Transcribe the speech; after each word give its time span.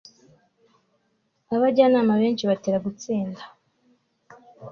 abajyanama 1.55 2.13
benshi 2.21 2.43
batera 2.49 2.77
gutsinda 2.85 3.41